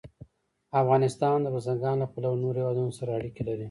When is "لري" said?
3.49-3.59